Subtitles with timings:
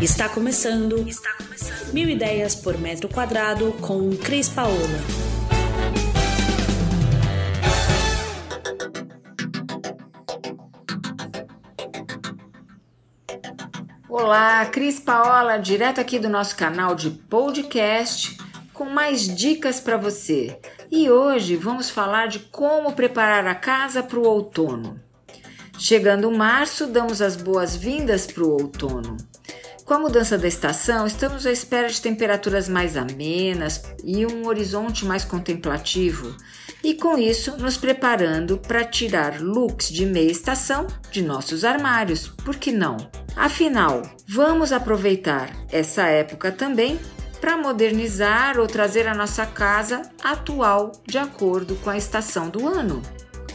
[0.00, 1.08] Está começando.
[1.08, 1.92] Está começando.
[1.92, 4.76] Mil ideias por metro quadrado com Cris Paola.
[14.08, 18.38] Olá, Cris Paola, direto aqui do nosso canal de podcast,
[18.72, 20.60] com mais dicas para você.
[20.92, 25.00] E hoje vamos falar de como preparar a casa para o outono.
[25.76, 29.16] Chegando março, damos as boas-vindas para o outono.
[29.88, 35.06] Com a mudança da estação, estamos à espera de temperaturas mais amenas e um horizonte
[35.06, 36.36] mais contemplativo,
[36.84, 42.56] e com isso nos preparando para tirar looks de meia estação de nossos armários, por
[42.56, 42.98] que não?
[43.34, 47.00] Afinal, vamos aproveitar essa época também
[47.40, 53.00] para modernizar ou trazer a nossa casa atual de acordo com a estação do ano,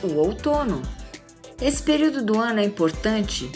[0.02, 0.82] o outono.
[1.62, 3.52] Esse período do ano é importante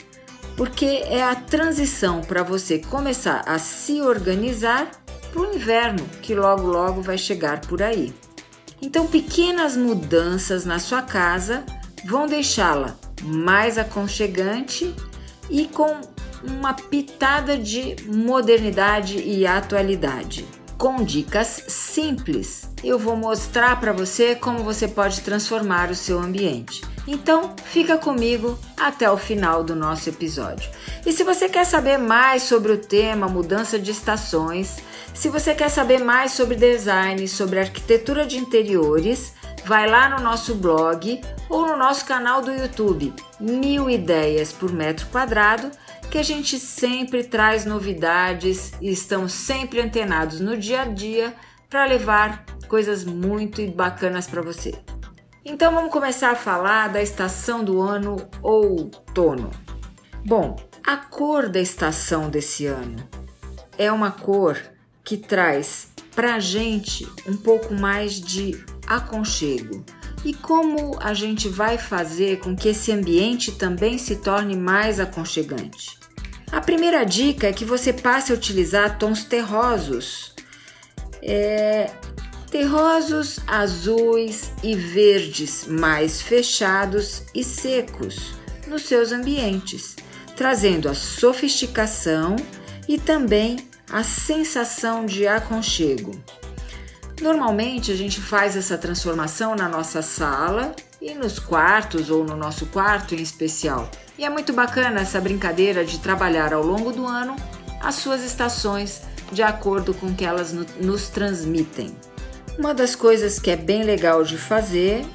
[0.57, 4.89] porque é a transição para você começar a se organizar
[5.31, 8.13] para o inverno que logo logo vai chegar por aí.
[8.81, 11.63] Então, pequenas mudanças na sua casa
[12.05, 14.93] vão deixá-la mais aconchegante
[15.49, 16.01] e com
[16.43, 20.45] uma pitada de modernidade e atualidade.
[20.77, 26.81] Com dicas simples, eu vou mostrar para você como você pode transformar o seu ambiente.
[27.07, 30.69] Então, fica comigo até o final do nosso episódio.
[31.05, 34.77] E se você quer saber mais sobre o tema mudança de estações,
[35.13, 39.33] se você quer saber mais sobre design, sobre arquitetura de interiores,
[39.65, 45.07] vai lá no nosso blog ou no nosso canal do YouTube, Mil Ideias por Metro
[45.07, 45.71] Quadrado,
[46.11, 51.33] que a gente sempre traz novidades e estamos sempre antenados no dia a dia
[51.69, 54.73] para levar coisas muito bacanas para você.
[55.49, 59.49] Então vamos começar a falar da estação do ano outono.
[60.25, 62.97] Bom, a cor da estação desse ano
[63.77, 64.59] é uma cor
[65.05, 69.85] que traz para gente um pouco mais de aconchego.
[70.25, 75.97] E como a gente vai fazer com que esse ambiente também se torne mais aconchegante?
[76.51, 80.35] A primeira dica é que você passe a utilizar tons terrosos.
[81.21, 81.89] É,
[82.49, 88.35] terrosos, azuis e verdes mais fechados e secos
[88.67, 89.95] nos seus ambientes,
[90.35, 92.35] trazendo a sofisticação
[92.87, 96.11] e também a sensação de aconchego.
[97.21, 102.67] Normalmente a gente faz essa transformação na nossa sala e nos quartos ou no nosso
[102.67, 103.89] quarto em especial.
[104.17, 107.35] E é muito bacana essa brincadeira de trabalhar ao longo do ano
[107.81, 111.95] as suas estações de acordo com que elas nos transmitem.
[112.57, 115.05] Uma das coisas que é bem legal de fazer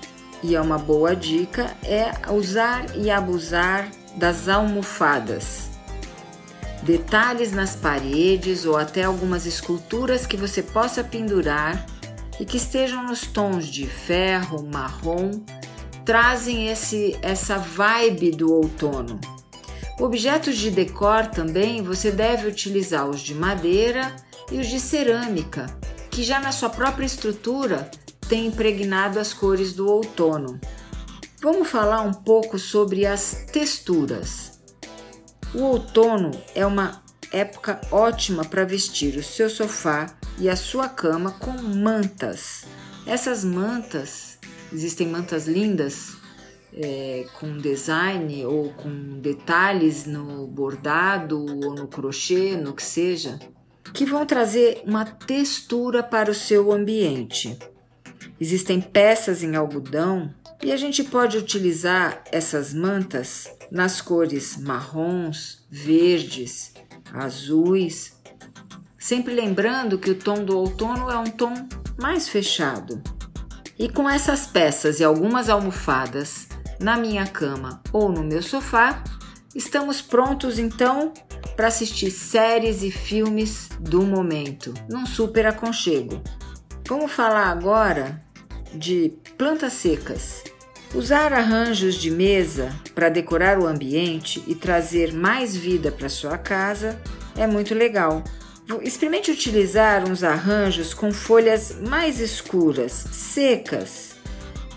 [0.44, 5.69] e é uma boa dica é usar e abusar das almofadas.
[6.84, 11.84] Detalhes nas paredes ou até algumas esculturas que você possa pendurar
[12.38, 15.32] e que estejam nos tons de ferro, marrom,
[16.04, 19.20] trazem esse essa vibe do outono.
[19.98, 24.14] Objetos de decor também você deve utilizar os de madeira
[24.50, 25.66] e os de cerâmica
[26.12, 27.91] que já na sua própria estrutura
[28.28, 30.61] tem impregnado as cores do outono.
[31.41, 34.61] Vamos falar um pouco sobre as texturas.
[35.55, 37.03] O outono é uma
[37.33, 42.65] época ótima para vestir o seu sofá e a sua cama com mantas.
[43.06, 44.39] Essas mantas,
[44.71, 46.19] existem mantas lindas
[46.75, 53.39] é, com design ou com detalhes no bordado ou no crochê, no que seja
[53.92, 57.58] que vão trazer uma textura para o seu ambiente.
[58.41, 66.72] Existem peças em algodão e a gente pode utilizar essas mantas nas cores marrons, verdes,
[67.12, 68.16] azuis,
[68.98, 71.53] sempre lembrando que o tom do outono é um tom
[71.98, 73.03] mais fechado.
[73.78, 76.47] E com essas peças e algumas almofadas
[76.78, 79.03] na minha cama ou no meu sofá,
[79.54, 81.12] estamos prontos então
[81.56, 86.22] para assistir séries e filmes do momento, num super aconchego.
[86.89, 88.22] Vamos falar agora
[88.74, 90.42] de plantas secas.
[90.94, 97.00] Usar arranjos de mesa para decorar o ambiente e trazer mais vida para sua casa
[97.34, 98.22] é muito legal.
[98.83, 104.16] Experimente utilizar uns arranjos com folhas mais escuras, secas,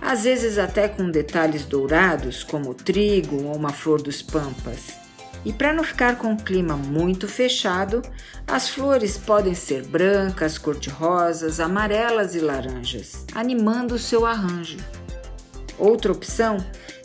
[0.01, 5.04] às vezes até com detalhes dourados, como trigo ou uma flor dos pampas.
[5.45, 8.01] E para não ficar com um clima muito fechado,
[8.47, 14.77] as flores podem ser brancas, cor-de-rosas, amarelas e laranjas, animando o seu arranjo.
[15.77, 16.57] Outra opção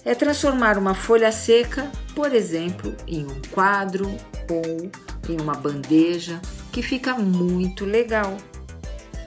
[0.07, 4.07] é transformar uma folha seca, por exemplo, em um quadro
[4.49, 4.91] ou
[5.29, 6.41] em uma bandeja
[6.73, 8.39] que fica muito legal.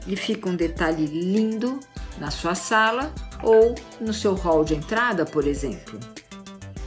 [0.07, 1.79] E fica um detalhe lindo
[2.17, 3.13] na sua sala
[3.43, 5.99] ou no seu hall de entrada, por exemplo.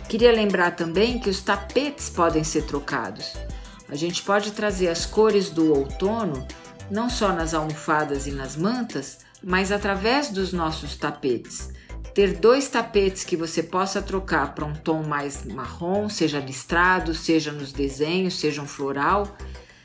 [0.08, 3.32] Queria lembrar também que os tapetes podem ser trocados.
[3.88, 6.46] A gente pode trazer as cores do outono
[6.90, 11.70] não só nas almofadas e nas mantas, mas através dos nossos tapetes.
[12.14, 17.52] Ter dois tapetes que você possa trocar para um tom mais marrom, seja listrado, seja
[17.52, 19.36] nos desenhos, seja um floral,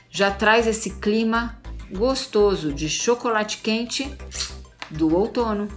[0.10, 1.60] já traz esse clima
[1.92, 4.16] gostoso de chocolate quente
[4.90, 5.68] do outono.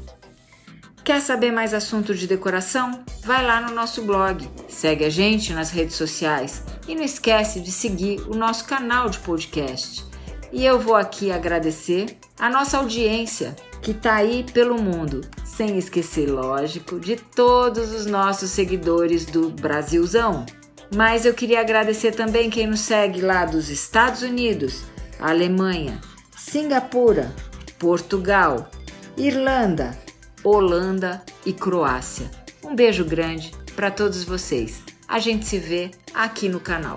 [1.05, 3.05] Quer saber mais assunto de decoração?
[3.23, 7.71] Vai lá no nosso blog, segue a gente nas redes sociais e não esquece de
[7.71, 10.03] seguir o nosso canal de podcast.
[10.51, 16.27] E eu vou aqui agradecer a nossa audiência que está aí pelo mundo, sem esquecer,
[16.27, 20.47] lógico, de todos os nossos seguidores do Brasilzão.
[20.97, 24.85] Mas eu queria agradecer também quem nos segue lá dos Estados Unidos,
[25.21, 26.01] Alemanha,
[26.35, 27.31] Singapura,
[27.79, 28.71] Portugal,
[29.19, 30.03] Irlanda,
[30.45, 32.31] Holanda e Croácia.
[32.63, 34.83] Um beijo grande para todos vocês.
[35.09, 36.97] A gente se vê aqui no canal.